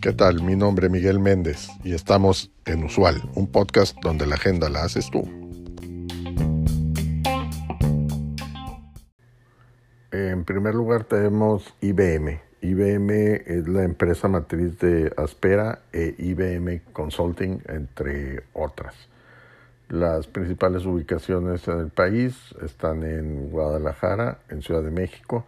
¿Qué 0.00 0.12
tal? 0.12 0.42
Mi 0.42 0.54
nombre 0.54 0.86
es 0.86 0.92
Miguel 0.92 1.18
Méndez 1.18 1.68
y 1.82 1.92
estamos 1.92 2.52
en 2.64 2.84
Usual, 2.84 3.22
un 3.34 3.50
podcast 3.50 3.96
donde 4.02 4.26
la 4.26 4.36
agenda 4.36 4.68
la 4.68 4.84
haces 4.84 5.10
tú. 5.10 5.22
En 10.12 10.44
primer 10.44 10.74
lugar 10.74 11.04
tenemos 11.04 11.74
IBM. 11.80 12.40
IBM 12.60 13.10
es 13.46 13.68
la 13.68 13.82
empresa 13.82 14.28
matriz 14.28 14.78
de 14.78 15.12
Aspera 15.16 15.80
e 15.92 16.14
IBM 16.18 16.82
Consulting, 16.92 17.62
entre 17.68 18.44
otras. 18.52 18.94
Las 19.88 20.26
principales 20.26 20.86
ubicaciones 20.86 21.66
en 21.68 21.80
el 21.80 21.88
país 21.88 22.54
están 22.62 23.02
en 23.02 23.50
Guadalajara, 23.50 24.38
en 24.48 24.62
Ciudad 24.62 24.82
de 24.82 24.90
México 24.90 25.46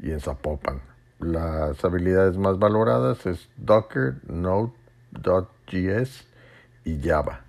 y 0.00 0.10
en 0.10 0.20
Zapopan. 0.20 0.80
Las 1.20 1.84
habilidades 1.84 2.36
más 2.36 2.58
valoradas 2.58 3.24
es 3.26 3.48
Docker, 3.56 4.16
Node.js 4.26 6.26
y 6.84 7.00
Java. 7.00 7.42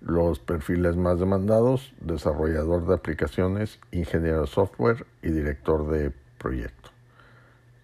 Los 0.00 0.38
perfiles 0.38 0.96
más 0.96 1.20
demandados, 1.20 1.92
desarrollador 2.00 2.86
de 2.86 2.94
aplicaciones, 2.94 3.78
ingeniero 3.90 4.42
de 4.42 4.46
software 4.46 5.06
y 5.22 5.30
director 5.30 5.90
de 5.90 6.12
proyecto. 6.38 6.90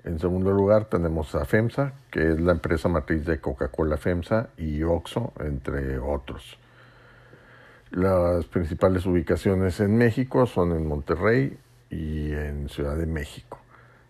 En 0.05 0.21
segundo 0.21 0.53
lugar 0.53 0.85
tenemos 0.85 1.35
a 1.35 1.45
FEMSA, 1.45 1.93
que 2.11 2.31
es 2.31 2.41
la 2.41 2.53
empresa 2.53 2.89
matriz 2.89 3.27
de 3.27 3.41
Coca-Cola 3.41 3.97
FEMSA 3.97 4.51
y 4.57 4.85
OXO, 4.85 5.33
entre 5.41 5.99
otros. 5.99 6.57
Las 7.91 8.47
principales 8.47 9.05
ubicaciones 9.05 9.81
en 9.81 9.97
México 9.97 10.47
son 10.47 10.73
en 10.73 10.87
Monterrey 10.87 11.59
y 11.91 12.33
en 12.33 12.69
Ciudad 12.69 12.97
de 12.97 13.07
México. 13.07 13.59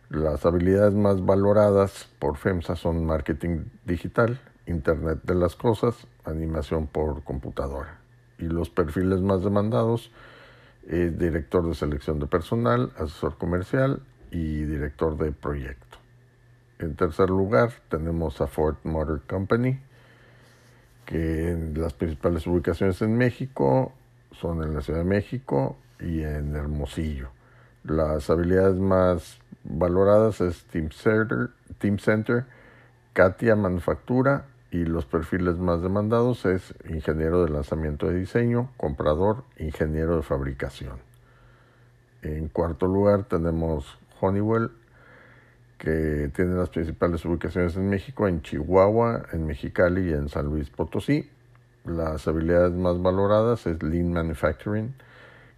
Las 0.08 0.46
habilidades 0.46 0.94
más 0.94 1.24
valoradas 1.26 2.08
por 2.20 2.36
FEMSA 2.36 2.76
son 2.76 3.04
marketing 3.04 3.64
digital, 3.84 4.38
Internet 4.66 5.18
de 5.24 5.34
las 5.34 5.56
Cosas, 5.56 6.06
animación 6.24 6.86
por 6.86 7.24
computadora. 7.24 7.98
Y 8.38 8.44
los 8.44 8.70
perfiles 8.70 9.20
más 9.20 9.42
demandados 9.42 10.12
es 10.86 11.18
director 11.18 11.66
de 11.66 11.74
selección 11.74 12.20
de 12.20 12.28
personal, 12.28 12.92
asesor 12.96 13.36
comercial 13.36 14.00
y 14.30 14.62
director 14.62 15.16
de 15.16 15.32
proyecto. 15.32 15.98
En 16.78 16.94
tercer 16.94 17.28
lugar 17.28 17.72
tenemos 17.88 18.40
a 18.40 18.46
Ford 18.46 18.76
Motor 18.84 19.22
Company, 19.22 19.80
que 21.04 21.50
en 21.50 21.80
las 21.80 21.94
principales 21.94 22.46
ubicaciones 22.46 23.02
en 23.02 23.16
México 23.16 23.92
son 24.30 24.62
en 24.62 24.72
la 24.72 24.82
Ciudad 24.82 25.00
de 25.00 25.04
México 25.04 25.76
y 25.98 26.22
en 26.22 26.54
Hermosillo. 26.54 27.30
Las 27.82 28.30
habilidades 28.30 28.78
más 28.78 29.40
valoradas 29.68 30.40
es 30.40 30.64
Team 30.66 30.90
Center, 30.90 31.50
Team 31.78 31.98
Center, 31.98 32.44
Katia 33.12 33.56
Manufactura 33.56 34.46
y 34.70 34.84
los 34.84 35.06
perfiles 35.06 35.56
más 35.56 35.82
demandados 35.82 36.44
es 36.44 36.74
ingeniero 36.88 37.44
de 37.44 37.50
lanzamiento 37.50 38.08
de 38.08 38.18
diseño, 38.18 38.70
comprador, 38.76 39.44
ingeniero 39.58 40.16
de 40.16 40.22
fabricación. 40.22 40.98
En 42.22 42.48
cuarto 42.48 42.86
lugar 42.86 43.24
tenemos 43.24 43.98
Honeywell 44.20 44.70
que 45.78 46.30
tiene 46.34 46.54
las 46.54 46.70
principales 46.70 47.24
ubicaciones 47.24 47.76
en 47.76 47.88
México, 47.88 48.26
en 48.28 48.42
Chihuahua, 48.42 49.26
en 49.32 49.46
Mexicali 49.46 50.10
y 50.10 50.12
en 50.12 50.28
San 50.28 50.46
Luis 50.46 50.70
Potosí. 50.70 51.30
Las 51.84 52.26
habilidades 52.26 52.72
más 52.72 53.00
valoradas 53.00 53.66
es 53.66 53.82
Lean 53.82 54.12
Manufacturing, 54.12 54.94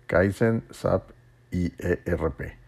Kaizen, 0.07 0.65
SAP 0.71 1.11
y 1.51 1.73
ERP. 1.79 2.68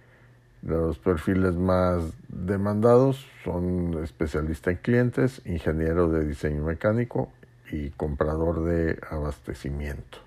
Los 0.63 0.99
perfiles 0.99 1.57
más 1.57 2.03
demandados 2.29 3.27
son 3.45 4.03
especialista 4.05 4.71
en 4.71 4.77
clientes, 4.77 5.41
ingeniero 5.47 6.11
de 6.11 6.27
diseño 6.27 6.65
mecánico 6.65 7.33
y 7.73 7.91
comprador 7.91 8.65
de 8.65 8.99
abastecimiento. 9.11 10.19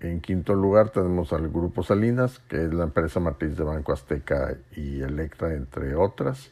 En 0.00 0.20
quinto 0.20 0.54
lugar 0.54 0.90
tenemos 0.90 1.32
al 1.32 1.48
Grupo 1.48 1.82
Salinas, 1.82 2.40
que 2.48 2.64
es 2.64 2.74
la 2.74 2.84
empresa 2.84 3.20
matriz 3.20 3.56
de 3.56 3.64
Banco 3.64 3.94
Azteca 3.94 4.58
y 4.76 5.00
Electra, 5.00 5.54
entre 5.54 5.94
otras. 5.94 6.50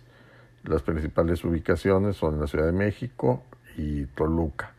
Las 0.64 0.80
principales 0.80 1.44
ubicaciones 1.44 2.16
son 2.16 2.40
la 2.40 2.46
Ciudad 2.46 2.64
de 2.64 2.72
México 2.72 3.42
y 3.76 4.06
Toluca. 4.06 4.72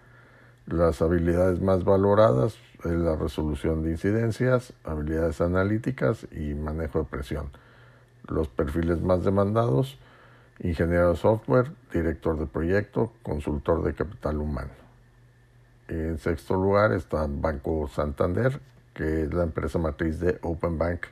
Las 0.66 1.04
habilidades 1.04 1.62
más 1.62 1.84
valoradas 1.84 2.58
es 2.84 2.92
la 2.92 3.16
resolución 3.16 3.84
de 3.84 3.92
incidencias, 3.92 4.74
habilidades 4.84 5.42
analíticas 5.42 6.26
y 6.32 6.56
manejo 6.56 7.00
de 7.00 7.06
presión. 7.06 7.52
Los 8.28 8.48
perfiles 8.48 9.02
más 9.02 9.24
demandados, 9.24 9.98
ingeniero 10.60 11.12
de 11.12 11.16
software, 11.18 11.72
director 11.92 12.38
de 12.40 12.46
proyecto, 12.46 13.12
consultor 13.22 13.84
de 13.84 13.94
capital 13.94 14.38
humano. 14.38 14.72
En 15.88 16.18
sexto 16.18 16.56
lugar 16.56 16.94
está 16.94 17.28
Banco 17.30 17.88
Santander, 17.88 18.62
que 18.94 19.24
es 19.24 19.34
la 19.34 19.44
empresa 19.44 19.80
matriz 19.80 20.20
de 20.20 20.40
Open 20.42 20.78
Bank, 20.78 21.08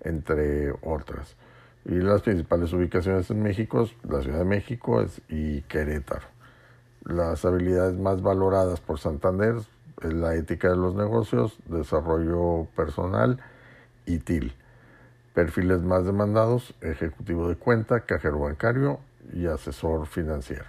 entre 0.00 0.72
otras. 0.82 1.36
Y 1.84 1.94
las 1.94 2.22
principales 2.22 2.72
ubicaciones 2.72 3.30
en 3.30 3.42
México, 3.42 3.88
la 4.08 4.22
Ciudad 4.22 4.38
de 4.38 4.44
México 4.44 5.04
y 5.28 5.62
Querétaro. 5.62 6.26
Las 7.04 7.44
habilidades 7.44 7.98
más 7.98 8.22
valoradas 8.22 8.80
por 8.80 8.98
Santander 8.98 9.56
es 10.02 10.12
la 10.12 10.34
ética 10.34 10.68
de 10.68 10.76
los 10.76 10.94
negocios, 10.94 11.56
desarrollo 11.66 12.68
personal 12.76 13.40
y 14.06 14.18
TIL. 14.18 14.54
Perfiles 15.34 15.80
más 15.80 16.04
demandados, 16.04 16.74
ejecutivo 16.82 17.48
de 17.48 17.56
cuenta, 17.56 18.00
cajero 18.00 18.40
bancario 18.40 19.00
y 19.32 19.46
asesor 19.46 20.06
financiero. 20.06 20.66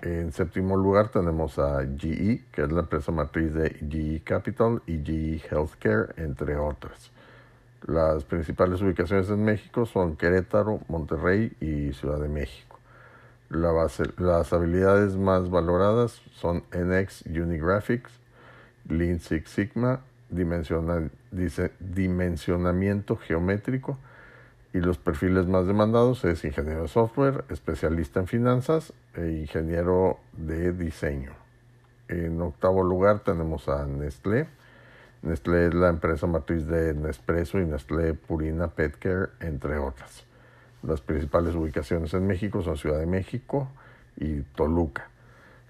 En 0.00 0.32
séptimo 0.32 0.76
lugar 0.76 1.08
tenemos 1.08 1.58
a 1.58 1.80
GE, 1.80 2.44
que 2.52 2.62
es 2.62 2.72
la 2.72 2.80
empresa 2.80 3.12
matriz 3.12 3.52
de 3.52 3.70
GE 3.70 4.22
Capital 4.24 4.80
y 4.86 5.02
GE 5.04 5.42
Healthcare, 5.50 6.14
entre 6.16 6.56
otras. 6.56 7.10
Las 7.86 8.24
principales 8.24 8.80
ubicaciones 8.80 9.28
en 9.28 9.44
México 9.44 9.86
son 9.86 10.16
Querétaro, 10.16 10.80
Monterrey 10.88 11.52
y 11.60 11.92
Ciudad 11.92 12.20
de 12.20 12.28
México. 12.28 12.78
las 13.50 14.52
habilidades 14.52 15.16
más 15.16 15.50
valoradas 15.50 16.22
son 16.32 16.64
NX 16.72 17.26
Unigraphics, 17.26 18.12
Lean 18.88 19.20
Six 19.20 19.50
Sigma, 19.50 20.00
dimensionamiento 20.30 23.16
geométrico, 23.16 23.98
y 24.72 24.80
los 24.80 24.98
perfiles 24.98 25.46
más 25.46 25.66
demandados 25.66 26.24
es 26.24 26.44
ingeniero 26.44 26.82
de 26.82 26.88
software, 26.88 27.44
especialista 27.48 28.20
en 28.20 28.26
finanzas 28.26 28.92
e 29.14 29.30
ingeniero 29.30 30.18
de 30.36 30.72
diseño. 30.72 31.32
En 32.08 32.40
octavo 32.40 32.82
lugar 32.82 33.20
tenemos 33.20 33.68
a 33.68 33.86
Nestlé. 33.86 34.48
Nestlé 35.22 35.68
es 35.68 35.74
la 35.74 35.88
empresa 35.88 36.26
matriz 36.26 36.66
de 36.66 36.94
Nespresso 36.94 37.58
y 37.58 37.66
Nestlé 37.66 38.14
Purina 38.14 38.68
Petcare, 38.68 39.30
entre 39.40 39.78
otras. 39.78 40.24
Las 40.82 41.00
principales 41.00 41.54
ubicaciones 41.54 42.14
en 42.14 42.26
México 42.26 42.62
son 42.62 42.76
Ciudad 42.76 42.98
de 42.98 43.06
México 43.06 43.68
y 44.16 44.42
Toluca. 44.54 45.08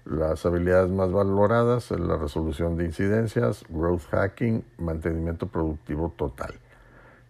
Las 0.09 0.43
habilidades 0.43 0.89
más 0.89 1.11
valoradas 1.11 1.91
la 1.91 2.17
resolución 2.17 2.75
de 2.75 2.85
incidencias, 2.85 3.63
growth 3.69 4.09
hacking, 4.09 4.63
mantenimiento 4.79 5.45
productivo 5.45 6.11
total. 6.17 6.55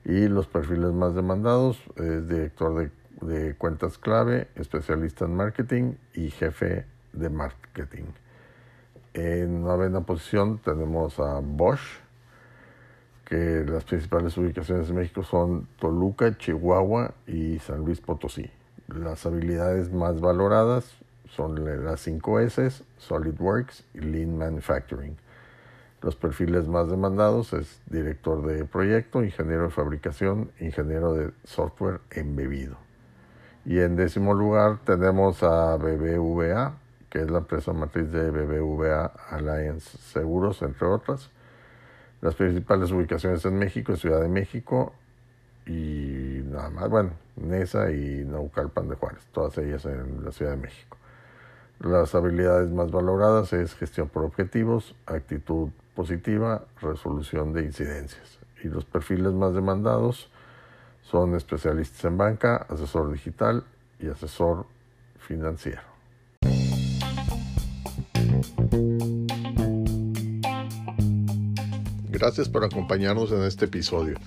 Y 0.06 0.30
los 0.30 0.48
perfiles 0.48 0.94
más 0.94 1.14
demandados 1.14 1.78
es 1.98 2.30
director 2.30 2.90
de, 3.20 3.56
cuentas 3.56 3.98
clave, 3.98 4.48
especialista 4.56 5.26
en 5.26 5.36
marketing 5.36 5.96
y 6.14 6.30
jefe 6.30 6.86
de 7.12 7.30
marketing. 7.30 8.06
En 9.14 9.62
novena 9.62 10.00
posición 10.00 10.60
tenemos 10.60 11.20
a 11.20 11.42
Bosch, 11.44 12.00
que 13.26 13.66
las 13.68 13.84
principales 13.84 14.38
ubicaciones 14.38 14.88
de 14.88 14.94
México 14.94 15.24
son 15.24 15.68
Toluca, 15.80 16.38
Chihuahua 16.38 17.14
y 17.28 17.60
San 17.60 17.84
Luis 17.84 18.00
Potosí. 18.00 18.50
Las 18.88 19.26
habilidades 19.26 19.92
más 19.92 20.22
valoradas 20.22 20.96
son 21.36 21.86
las 21.86 22.02
5 22.02 22.40
S, 22.42 22.84
SolidWorks 22.98 23.84
y 23.94 24.00
Lean 24.00 24.38
Manufacturing. 24.38 25.18
Los 26.02 26.16
perfiles 26.16 26.68
más 26.68 26.90
demandados 26.90 27.52
es 27.54 27.82
director 27.88 28.46
de 28.46 28.64
proyecto, 28.66 29.24
ingeniero 29.24 29.64
de 29.64 29.70
fabricación, 29.70 30.52
ingeniero 30.60 31.14
de 31.14 31.32
software 31.44 32.00
embebido. 32.12 32.78
Y 33.66 33.80
en 33.80 33.98
décimo 33.98 34.34
lugar 34.34 34.80
tenemos 34.86 35.44
a 35.44 35.76
BBVA, 35.76 36.78
que 37.10 37.20
es 37.20 37.30
la 37.30 37.40
empresa 37.40 37.74
matriz 37.74 38.12
de 38.12 38.32
BBVA 38.32 39.12
Alliance 39.30 39.98
Seguros, 39.98 40.62
entre 40.62 40.88
otras. 40.88 41.30
Las 42.22 42.36
principales 42.36 42.92
ubicaciones 42.92 43.44
en 43.46 43.58
México, 43.58 43.96
Ciudad 43.96 44.22
de 44.22 44.30
México 44.30 44.94
y 45.66 46.42
nada 46.46 46.70
más, 46.70 46.90
bueno, 46.90 47.12
Nesa 47.36 47.92
y 47.92 48.24
Naucalpan 48.26 48.88
de 48.88 48.96
Juárez, 48.96 49.22
todas 49.34 49.58
ellas 49.58 49.86
en 49.86 50.24
la 50.24 50.32
Ciudad 50.32 50.52
de 50.52 50.58
México. 50.58 50.99
Las 51.80 52.14
habilidades 52.14 52.70
más 52.72 52.92
valoradas 52.92 53.54
es 53.54 53.74
gestión 53.74 54.10
por 54.10 54.26
objetivos, 54.26 54.96
actitud 55.06 55.70
positiva, 55.96 56.66
resolución 56.82 57.54
de 57.54 57.64
incidencias. 57.64 58.40
Y 58.62 58.68
los 58.68 58.84
perfiles 58.84 59.32
más 59.32 59.54
demandados 59.54 60.30
Son 61.02 61.34
especialistas 61.34 62.04
en 62.06 62.18
banca, 62.18 62.68
asesor 62.70 63.12
digital 63.12 63.64
y 64.00 64.10
asesor 64.10 64.68
financiero. 65.18 65.82
Gracias 72.10 72.50
por 72.50 72.64
acompañarnos 72.64 73.32
en 73.32 73.42
este 73.44 73.66
episodio. 73.66 74.20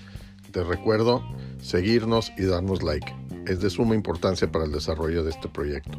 Te 0.50 0.64
recuerdo 0.64 1.22
seguirnos 1.60 2.32
y 2.36 2.46
darnos 2.46 2.82
like. 2.82 3.14
Es 3.46 3.60
de 3.60 3.70
suma 3.70 3.94
importancia 3.94 4.50
para 4.50 4.64
el 4.64 4.72
desarrollo 4.72 5.22
de 5.22 5.30
este 5.30 5.48
proyecto. 5.48 5.98